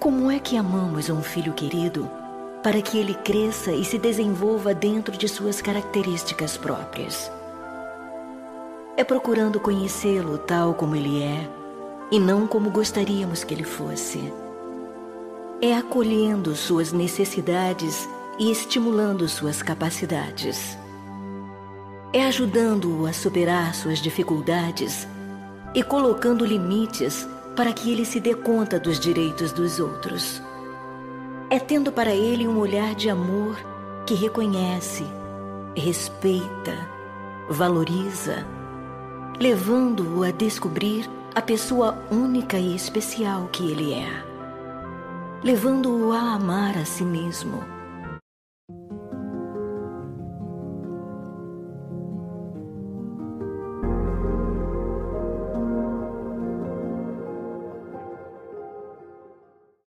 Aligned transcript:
Como 0.00 0.30
é 0.30 0.38
que 0.38 0.56
amamos 0.56 1.10
um 1.10 1.20
filho 1.20 1.52
querido 1.52 2.08
para 2.62 2.80
que 2.80 2.98
ele 2.98 3.14
cresça 3.14 3.72
e 3.72 3.84
se 3.84 3.98
desenvolva 3.98 4.72
dentro 4.72 5.16
de 5.16 5.28
suas 5.28 5.60
características 5.60 6.56
próprias? 6.56 7.28
É 8.96 9.02
procurando 9.02 9.58
conhecê-lo 9.58 10.38
tal 10.38 10.72
como 10.74 10.94
ele 10.94 11.20
é 11.20 11.50
e 12.12 12.20
não 12.20 12.46
como 12.46 12.70
gostaríamos 12.70 13.42
que 13.42 13.52
ele 13.52 13.64
fosse. 13.64 14.32
É 15.60 15.74
acolhendo 15.74 16.54
suas 16.54 16.92
necessidades 16.92 18.08
e 18.38 18.52
estimulando 18.52 19.28
suas 19.28 19.62
capacidades. 19.62 20.78
É 22.12 22.24
ajudando-o 22.24 23.04
a 23.04 23.12
superar 23.12 23.74
suas 23.74 23.98
dificuldades 23.98 25.08
e 25.74 25.82
colocando 25.82 26.46
limites 26.46 27.26
para 27.58 27.72
que 27.72 27.90
ele 27.90 28.04
se 28.04 28.20
dê 28.20 28.36
conta 28.36 28.78
dos 28.78 29.00
direitos 29.00 29.50
dos 29.50 29.80
outros. 29.80 30.40
É 31.50 31.58
tendo 31.58 31.90
para 31.90 32.14
ele 32.14 32.46
um 32.46 32.56
olhar 32.56 32.94
de 32.94 33.10
amor 33.10 33.58
que 34.06 34.14
reconhece, 34.14 35.04
respeita, 35.74 36.88
valoriza, 37.50 38.46
levando-o 39.40 40.22
a 40.22 40.30
descobrir 40.30 41.10
a 41.34 41.42
pessoa 41.42 41.98
única 42.12 42.60
e 42.60 42.76
especial 42.76 43.48
que 43.50 43.68
ele 43.68 43.92
é, 43.92 44.24
levando-o 45.42 46.12
a 46.12 46.34
amar 46.34 46.78
a 46.78 46.84
si 46.84 47.02
mesmo 47.02 47.64